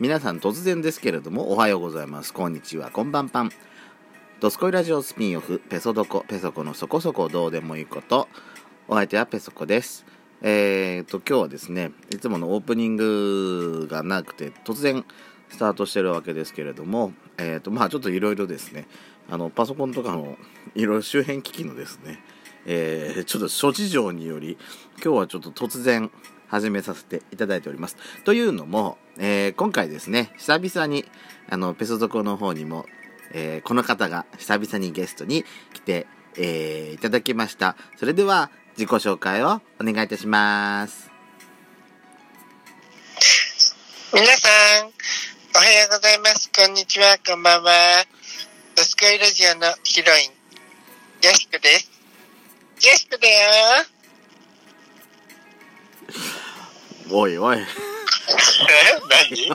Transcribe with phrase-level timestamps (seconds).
[0.00, 2.32] 皆さん突然ですけれどもおはようございます。
[2.32, 2.90] こんにちは。
[2.90, 3.50] こんばんぱん。
[4.40, 5.60] ドスコイラジオスピンオフ。
[5.68, 6.24] ペソドコ。
[6.26, 7.28] ペソコのそこそこ。
[7.28, 8.26] どうでもいいこと。
[8.88, 10.06] お相手はペソコです。
[10.40, 15.04] えーと今日はですねいつものオープニングがなくて突然
[15.50, 18.88] スタートしてるわけですけれどもえーとまあちょっといろいろですね。
[19.28, 20.38] あのパソコンとかの
[20.74, 22.22] いろいろ周辺機器のですね
[22.64, 24.56] えー、ちょっと諸事情により
[25.04, 26.10] 今日はちょっと突然
[26.50, 27.96] 始めさせていただいております。
[28.24, 31.04] というのも、えー、今回ですね、久々に、
[31.48, 32.86] あの、ペソドコの方にも、
[33.32, 37.76] えー、この方が久々にゲストに来て、えー、いただきました。
[37.96, 41.10] それでは、自己紹介をお願いいたします。
[44.12, 44.48] 皆さ
[44.82, 44.90] ん、
[45.54, 46.50] おはようございます。
[46.50, 48.04] こんにちは、こんばんは。
[48.74, 50.30] ドスコイラジオのヒロイン、
[51.22, 51.90] ヤシコです。
[52.82, 53.99] ヤシコだよ。
[57.12, 57.58] おいおい。
[57.58, 57.60] え？
[57.60, 57.66] 何？
[59.50, 59.54] お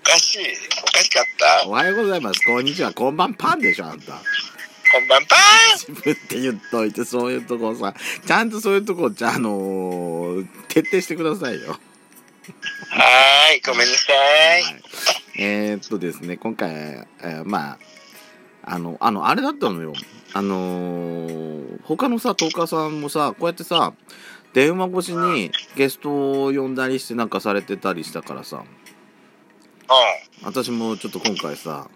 [0.00, 0.38] かしい
[0.82, 1.24] おかしかっ
[1.62, 1.68] た？
[1.68, 2.40] おはようございます。
[2.46, 2.94] こんにちは。
[2.94, 4.12] こんばんパンでしょ、あんた。
[4.12, 4.20] こ
[4.98, 5.38] んばんパン
[5.78, 7.92] 自分って言っといて、そういうとこさ、
[8.26, 11.72] ちゃんとそういうとこ、じゃあ、のー、徹底してくださいよ。
[11.72, 14.62] はーい、ごめんなさい。
[14.62, 14.82] はい、
[15.38, 17.78] えー、っとですね、今回、えー、まあ、
[18.62, 19.92] あの、あの、あれだったのよ。
[20.32, 23.92] あのー、他のさ、トーカーさんもさ、こうやってさ、
[24.56, 28.64] 電話越しにゲストを呼んだりしてなんかされてたりしたからさ、
[30.42, 31.90] 私もちょっと今回さ、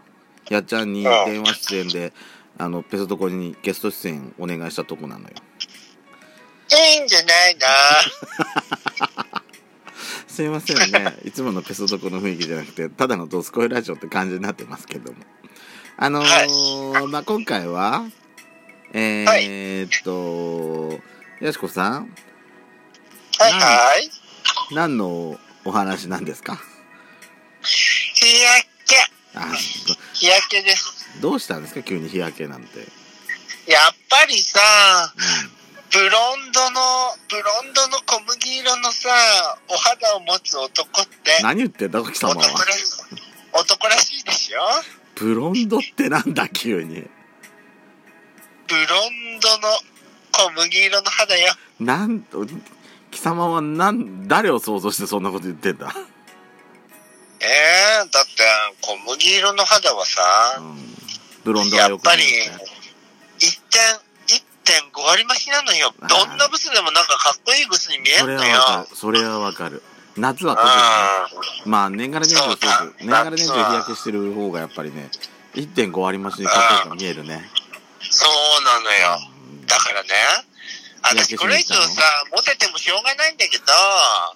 [0.51, 2.13] やっちゃんに電話出演で、
[2.59, 5.31] あの、ペソとこにゲスト出演お願いしたとこなのよ。
[6.71, 7.67] いいんじゃないな
[10.29, 11.17] すいませんね。
[11.25, 15.19] いつものペソドコの雰囲気じゃなくて、ただのドスコイラジオって感じになってますけども。
[15.97, 18.05] あのーはい、まあ、今回は、
[18.93, 20.95] えー、っと、は
[21.41, 22.15] い、やしこさん
[23.41, 24.11] はいはい。
[24.75, 26.61] 何のお話なんですか？
[27.63, 28.97] 日焼け。
[29.35, 29.47] あ
[30.13, 31.21] 日焼けです。
[31.23, 31.83] どうしたんですか？
[31.83, 32.81] 急に日焼けなんて。
[33.67, 34.61] やっぱりさ、
[35.17, 35.51] うん、
[35.91, 36.81] ブロンドの、
[37.31, 39.09] ブロンドの小麦色のさ、
[39.69, 41.43] お肌を持つ男って。
[41.43, 42.37] 何言ってんだ、貴様は。
[42.37, 42.85] 男らしい、
[43.55, 44.61] 男らしいでしょ
[45.15, 47.09] ブロンドってなんだ、急に。
[48.69, 49.69] ブロンドの
[50.33, 51.55] 小麦色の肌よ。
[51.79, 52.21] なん
[53.11, 55.93] 貴様は何、誰を想像してそんなこと言ってんだ？
[57.41, 58.31] ええー、だって、
[58.83, 60.23] 小麦色の肌はさ、
[60.59, 60.77] うん、
[61.45, 62.23] ブロンドはやっぱり、
[63.39, 63.81] 一点、
[64.93, 65.95] 1.5割増しなのよ。
[66.01, 68.87] どんなブスでもなんかかっこいいブスに見えるのよ。
[68.95, 69.83] それはわかる。
[70.17, 71.63] 夏は特にね。
[71.65, 72.57] まあ、年がら年中
[72.99, 75.09] 年がら年中日焼けしてる方がやっぱりね、
[75.55, 77.49] 1.5割増しにかっこよく見えるね。
[78.11, 79.19] そうなのよ。
[79.67, 80.09] だからね、
[81.03, 83.65] 私これ以上さ、モテてもしょうがないんだけど。
[83.73, 84.35] は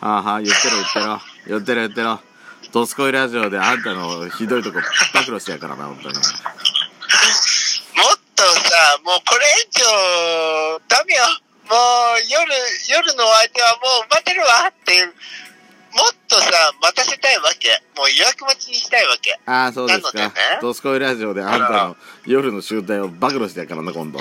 [0.00, 1.20] あはあ、言ってろ言ってろ。
[1.46, 2.20] 言ってろ言ってろ。
[2.72, 4.80] ドスコイラジオであんたのひどいとこ
[5.14, 6.14] 暴露してやからな、本当に。
[6.14, 6.24] もっ
[8.36, 11.22] とさ、もうこれ以上、ダメよ。
[11.68, 12.52] もう夜、
[12.88, 15.06] 夜の相手はもう待てるわっていう。
[15.06, 15.12] も
[16.04, 16.50] っとさ、
[16.80, 17.82] 待たせたいわけ。
[17.96, 19.38] もう予約待ちにしたいわけ。
[19.46, 20.18] ああ、そうですか。
[20.18, 24.20] ね、ドスコイラジオであんたの夜の集大を暴露してやからな、今度。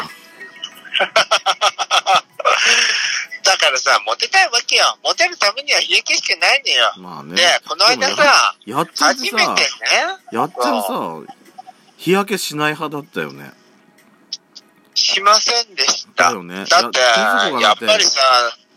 [3.43, 4.97] だからさ、モテたいわけよ。
[5.03, 6.93] モテるためには日焼けしかないのよ。
[6.97, 7.35] まあね。
[7.35, 9.55] で、この間さ、やっちゃん初めてね。
[10.31, 11.21] やっちゃんさ、
[11.97, 13.51] 日焼けしない派だったよね。
[14.93, 16.31] しませんでした。
[16.31, 16.65] だよね。
[16.65, 18.19] だって、やっぱりさ、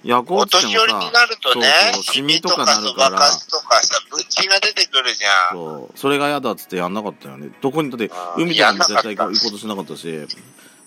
[0.03, 1.67] 夜お年寄りになるとね、
[2.03, 3.19] シミとかなるから。
[3.19, 5.57] とかさ、ブチが出てくるじゃん。
[5.57, 5.99] そう。
[5.99, 7.51] それが嫌だっつってやんなかったよね。
[7.61, 10.27] どこに、だって、海とかに絶対行くことしなかったし。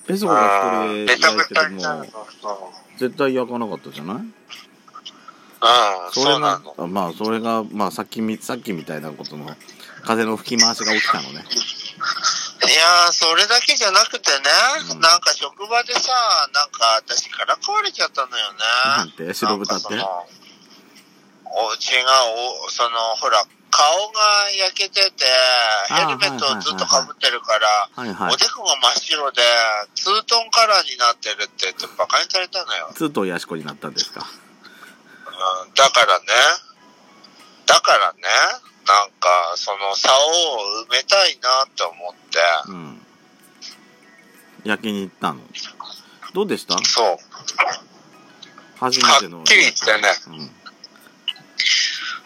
[0.08, 1.82] ペソコが一人で焼いてても、
[2.98, 4.18] 絶対焼かなかったじゃない？
[5.62, 9.48] ああ、それが、まあ、それが、まあ、さっきみ、さっきみたいなことの、
[10.04, 11.30] 風の吹き回しが起きたのね。
[11.30, 14.38] いやー、それだけじゃなくてね、
[14.92, 16.12] うん、なんか職場でさ、
[16.54, 18.60] なんか私からかわれちゃったのよね。
[18.98, 19.34] なんて？
[19.34, 19.88] 白豚って？
[19.88, 20.02] お、違う、
[22.66, 22.90] お、その、
[23.22, 25.26] ほら、顔が焼けてて、
[25.90, 28.04] ヘルメットをずっとかぶってるから、お
[28.38, 29.42] でこが真っ白で、
[29.96, 32.92] ツートンカラーになってるって言って馬鹿にされたのよ。
[32.94, 34.22] ツートンヤシコになったんですか？
[34.22, 36.26] うん、だからね、
[37.66, 38.20] だからね、
[38.86, 42.40] なんか、その差を埋めたいなって思って。
[42.68, 43.02] うん。
[44.66, 45.42] 焼きに行ったの？
[46.36, 46.78] どうでした？
[46.78, 47.18] そう。
[48.80, 49.38] 初めての。
[49.38, 50.14] はっきり言ってね。
[50.28, 50.52] うん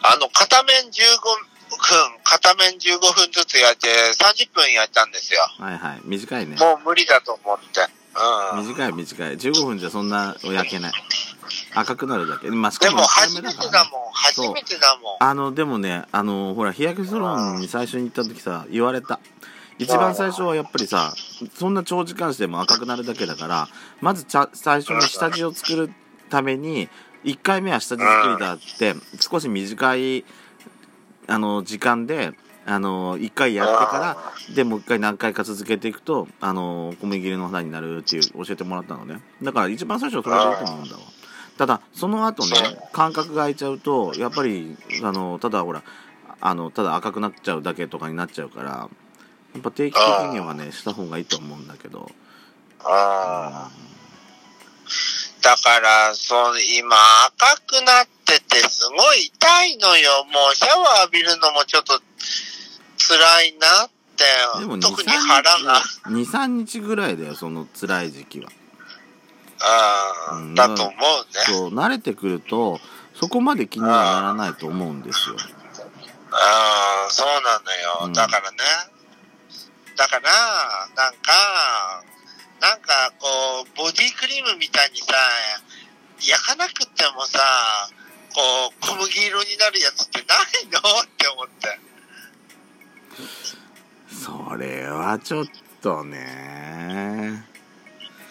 [0.01, 5.41] あの、片面15分、片面15分ずつ焼いて、30分焼いたんですよ。
[5.59, 6.01] はいはい。
[6.03, 6.55] 短いね。
[6.57, 7.88] もう無理だと思って。
[8.53, 8.67] うん。
[8.67, 10.91] 短い短い15分じゃそんな焼けない
[11.75, 14.11] 赤くなるだけまあしかでも初めてだもん。
[14.11, 15.17] 初めてだもん。
[15.19, 19.19] あのでもねあのほら日焼けサロンに最初に行った時さ言われた
[19.77, 21.13] 一番最初はやっぱりさ
[21.53, 23.67] そんな長時間しても赤くなるだけだから
[24.01, 25.91] まず最初に下地を作る
[26.29, 26.89] ために
[27.23, 30.25] 1回目は下地作りだって少し短い
[31.27, 32.33] あの時間で
[32.65, 33.97] あの1回やってか
[34.49, 39.21] らでもう1回何回か続けていくとあの小麦切りの肌になるっていう教えてもらったのね。
[39.41, 41.01] だから一番最初はそれでいいと思うんだわ。
[41.57, 42.55] ただその後ね
[42.91, 45.81] 間隔が空いちゃうとやっぱりあのただほら
[46.39, 48.89] あのただ赤くなっちゃうだけとかになっちゃうからや
[49.59, 52.11] っぱ定期的にはねした方がいいと思うんだけど。
[52.83, 53.71] あ
[55.42, 56.95] だから、その今
[57.28, 60.25] 赤くなっててすごい痛いのよ。
[60.25, 62.00] もうシャワー浴びるのもちょっと
[62.98, 64.24] 辛いなって。
[64.60, 65.81] でも特に腹が。
[66.07, 68.50] 23日ぐらいだよその辛い時期は
[70.31, 70.95] うんうん、だと思うね。
[71.45, 72.80] そう慣れてくると
[73.19, 75.42] そこまで気にはならないと思うんですようん、
[77.10, 78.06] そうなのよ。
[78.06, 78.57] うんだからね。
[79.95, 80.30] だから、
[80.95, 82.04] なんか、
[82.59, 83.27] なんかこ
[83.65, 85.13] う、ボディクリームみたいにさ、
[86.19, 87.39] 焼かなくてもさ、
[88.33, 90.80] こう、小麦色になるやつってないの？
[90.80, 91.80] って思って。
[94.09, 95.45] それはちょっ
[95.81, 97.45] とね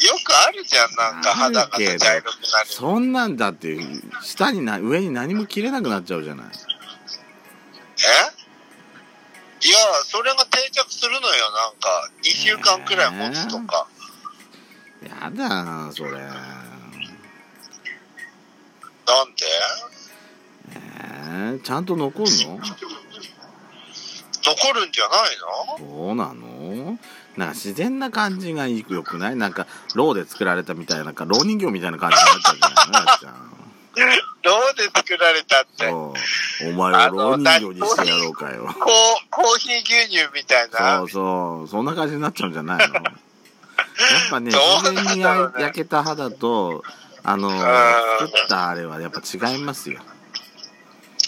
[0.01, 2.25] よくあるじゃん、なんか肌が茶色くなる。
[2.67, 3.79] そんなんだって
[4.23, 6.51] 下にな上に何も切れなくなっちゃうじゃないえ？
[9.67, 12.11] いや、それが定着するのよ、なんか。
[12.23, 13.89] 2週間くらい持つとか。
[15.43, 16.21] やだなそれなん
[19.37, 19.45] で？
[20.71, 22.59] えー、ちゃんと残るの？
[24.45, 25.37] 残るんじゃない
[25.81, 25.87] の？
[26.07, 26.99] そうなの？
[27.37, 29.37] なんか自然な感じがいいよくない？
[29.37, 33.53] なんか、ろうで作られたみたいな、なんか、ろう人形みたいな感じになっちゃうじゃないのやっちゃん。
[34.47, 35.87] ローで作られたって。
[35.89, 36.15] お
[36.73, 38.65] 前をろう人形にしてやろうかよ。
[38.65, 38.67] う、
[39.31, 40.99] コーヒー牛乳みたいな。
[40.99, 41.69] そうそう。
[41.69, 42.95] そんな感じになっちゃうんじゃないの？
[42.95, 43.01] や
[44.27, 46.85] っぱね、自然に焼焼けた肌と、
[47.23, 50.01] あの、作ったあれはやっぱ違いますよ。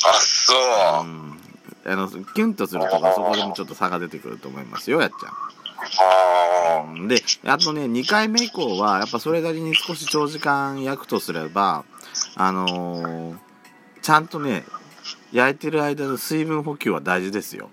[0.05, 0.55] あ、そ
[1.03, 1.09] うう。
[1.09, 1.39] ん。
[1.85, 5.33] あの、キュンとするとか、そこでもちょっと差が出てくると思いますよ、やっちゃん。
[6.01, 11.85] あうんで、あとね、2回目以降は、やっぱそれなりに少し長時間焼くとすれば、
[12.37, 13.39] あのー
[14.01, 14.65] ちゃんとね、
[15.33, 17.69] 焼いてる間の水分補給は大事ですよ。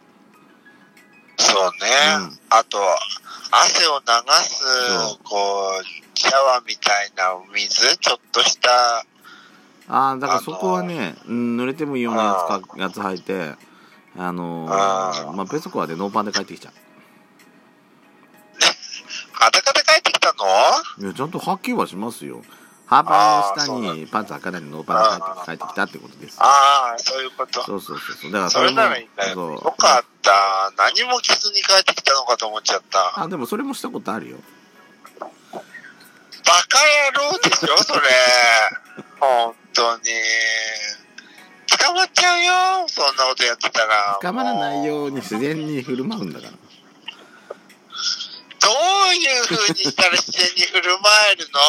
[1.37, 2.27] そうね。
[2.27, 2.77] うんあと、
[3.57, 4.05] 汗を流
[4.43, 9.05] すこう、シャワーみたいな水、ちょっとした、
[9.87, 13.53] ああ、だからそこはね、うん濡れてもいいようなやつか、やつ履いて、
[14.17, 16.71] あのーあーまあ、ペソコはでノーパンで帰ってきちゃ
[19.33, 20.45] 裸で帰ってきたの？
[20.99, 21.03] う。
[21.03, 22.41] いや、ちゃんとはっきりはしますよ。
[22.87, 26.43] ハーパンの下にパンツ履かないでノーパンで帰ってきたってことですよ。
[26.43, 27.63] ああ、そういうこと。
[27.63, 28.31] そうそうそう。
[28.31, 29.33] だからそれならいいんだよ。
[29.33, 29.73] そう
[30.25, 30.73] た。
[30.77, 33.21] 何も着ずに帰ってきたのかと思っちゃった。
[33.21, 34.37] あ、でもそれもしたことあるよ。
[35.51, 35.59] バ
[36.67, 36.79] カ
[37.17, 38.01] 野郎でしょ、それ。
[39.19, 40.03] 本当に。
[41.67, 44.19] 捕まっちゃうよ、そんなことやってたら。
[44.21, 46.51] 捕まらないように自然に振る舞うんだから。
[46.51, 46.57] ど
[49.11, 51.59] ういう風にしたら自然に振る舞えるの？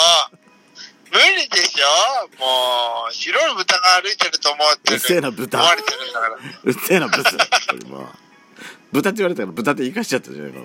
[1.13, 2.29] 無理でしょ？
[2.39, 4.97] もう、白い豚が歩いてると思ってる。
[4.97, 6.37] うっせえな豚思われてるんだから。
[6.65, 7.25] うっせえな、ブス。
[7.25, 7.37] こ
[7.73, 8.09] れもう
[8.97, 10.65] 豚って言われたから豚って生かしちゃったじゃないかな、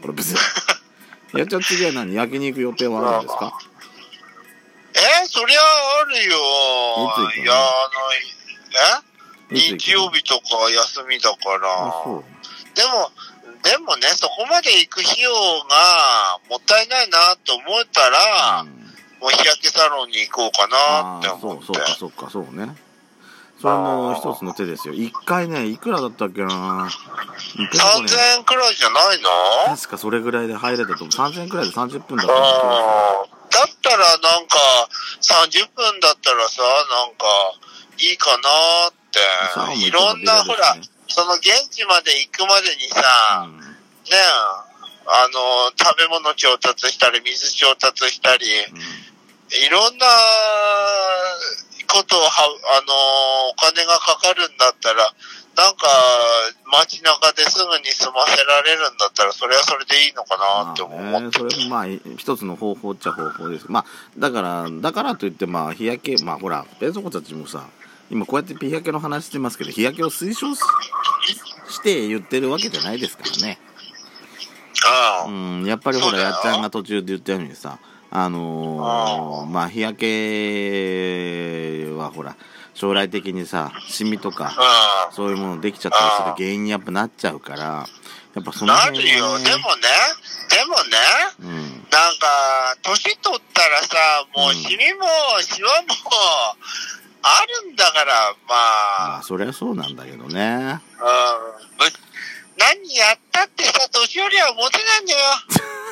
[0.00, 0.34] これブス。
[1.34, 2.14] やっちゃん次は何？
[2.14, 3.58] 焼肉予定はあるんですか？
[4.94, 5.60] えそりゃ
[6.02, 6.38] あるよ。
[7.36, 7.90] いいや、あ
[9.50, 9.76] の、え？
[9.76, 11.58] 日曜日とか休みだから。
[12.74, 13.10] でも、
[13.62, 18.82] でもね、そこまで行く費用がもったいないなと思ったら、うん
[19.20, 21.66] もう日焼けサロンに行こうかなって思って。
[21.66, 22.74] そう、そうか、そうか、そうね。
[23.62, 24.94] それも一つの手ですよ。
[24.94, 26.90] 一回ね、いくらだったっけな？
[26.90, 29.76] 結構ね3000円くらいじゃないの？
[29.76, 31.08] 確かそれぐらいで入れたと思う。
[31.08, 34.58] 3000円くらいで30分だっただったらなんか、
[35.20, 37.24] 30分だったらさ、なんか、
[37.98, 39.78] いいかなって。
[39.86, 40.74] いろんな、ほら
[41.06, 43.60] その現地まで行くまでにさ、うん。
[43.60, 43.66] ね
[44.10, 44.16] え、
[45.06, 50.06] あの、食べ物調達したり、水調達したり、いろんな
[51.92, 55.12] ことをは、あの、お金がかかるんだったら、
[55.54, 55.86] なんか、
[56.64, 63.66] 街中ですぐに済ませられるんだったら、それはそれでいいのかなって思まあね、ってそれもまあ一つの方法っちゃ方法です。
[63.68, 63.84] まあ
[64.16, 67.66] だからだからといってまあ日焼けまあほらペソコたちもさ
[68.10, 70.60] 今こうやって日焼けの話してますけど日焼けを推奨し
[71.68, 73.58] して言ってるわけじゃないですからね。
[74.86, 75.28] ああ。
[75.28, 77.78] うんやっぱりほらやっちゃんが途中で言ったようにさ
[78.10, 80.06] あのーあーまあ日焼け
[82.02, 82.36] はほら
[82.74, 84.54] 将来的にさシミとか
[85.10, 87.86] うそういうものできちゃったりする原因にやっぱなっちゃうから
[88.34, 88.68] やっぱそん。
[88.68, 89.24] のな辺るよ。
[89.32, 89.82] はねでもね、
[90.48, 90.98] でもね、
[91.40, 93.96] うんなんか、年取ったらさ、
[94.34, 95.04] もうシミも
[95.42, 95.86] シワも
[97.22, 98.54] あるんだから、ま
[99.06, 101.76] あ、まあそりゃそうなんだけどねうん。
[101.76, 101.84] ぶ
[102.56, 105.18] 何やったってさ、年寄りはモテないんだよ。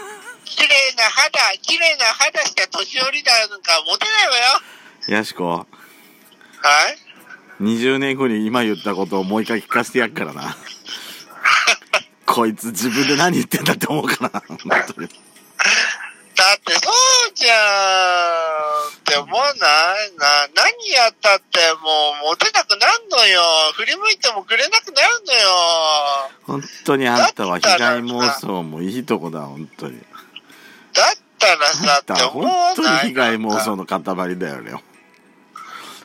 [0.45, 4.43] 綺麗な肌、綺麗な肌した年寄りなんかモテないわよ。
[5.09, 5.67] やしこ
[6.63, 6.99] はい
[7.63, 10.57] ？20年後に今言ったことをもう一回聞かせてやっからな。
[12.27, 14.59] こいつ自分で何言ってんだって思うからな本
[14.95, 15.09] 当に。
[16.37, 17.57] だってそうじゃん
[18.97, 19.67] って思わな
[20.07, 20.13] い？
[20.17, 23.43] な、何やったってもうモテなくなるのよ。
[23.75, 25.51] 振り向いてもくれなくなるのよ。
[26.47, 29.99] 本当にあんたは被害妄想もいいとこだ本当に。
[30.95, 34.83] だったらあさって思わ本当にない被害妄想の塊だよね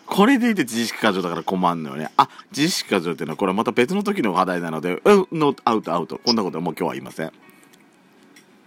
[0.07, 2.11] これでいて自意識過剰だから困んのよね。
[2.17, 6.19] あ自意識過剰っていうのはこれはまた別の時の話題なのでうんノアウトアウト。
[6.23, 7.31] こんなことはもう今日は言いません。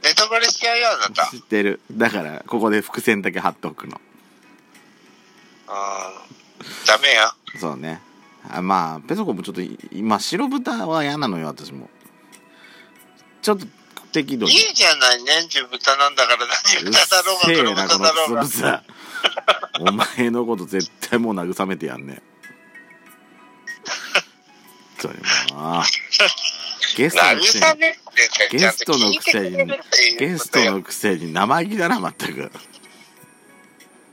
[0.02, 1.26] ネタバレしちゃうよ、あなた。
[1.30, 1.80] 知ってる。
[1.92, 4.00] だからここで伏線だけ貼っておくの。
[5.68, 6.86] あー。
[6.86, 7.32] ダメよ。
[7.56, 8.00] そうね。
[8.50, 9.60] あまあペソコもちょっと
[9.92, 11.90] 今白豚は嫌なのよ私も。
[13.42, 13.66] ちょっと
[14.12, 14.52] 適度に。
[14.52, 18.56] いいじゃない、年中豚なんだから、何うっ豚だろうが、黒なこの豚だろうがつ。
[18.56, 18.82] ぶさ
[19.78, 22.22] お前のこと絶対もう慰めてやんね
[24.98, 25.14] それ
[25.54, 25.82] もう。
[26.96, 27.86] ゲストのくせに。
[28.50, 29.56] ゲストのくせに。
[30.18, 32.50] ゲストのくせに生意気だな全く。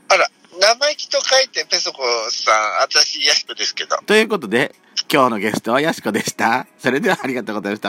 [0.08, 0.30] あら、
[0.60, 3.96] 生意気と書いて、ペソコさん、私、ヤシコですけど。
[4.06, 4.74] ということで
[5.12, 6.66] 今日のゲストはやしこでした。
[6.78, 7.84] それではありがとうございました